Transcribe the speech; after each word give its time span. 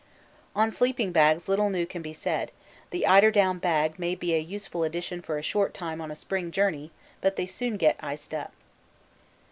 On 0.55 0.71
sleeping 0.71 1.11
bags 1.11 1.47
little 1.47 1.69
new 1.69 1.85
can 1.85 2.01
be 2.01 2.11
said 2.11 2.51
the 2.89 3.05
eiderdown 3.05 3.59
bag 3.59 3.99
may 3.99 4.15
be 4.15 4.33
a 4.33 4.39
useful 4.39 4.83
addition 4.83 5.21
for 5.21 5.37
a 5.37 5.43
short 5.43 5.75
time 5.75 6.01
on 6.01 6.09
a 6.09 6.15
spring 6.15 6.49
journey, 6.49 6.89
but 7.21 7.35
they 7.35 7.45
soon 7.45 7.77
get 7.77 7.97
iced 8.01 8.33
up. 8.33 8.51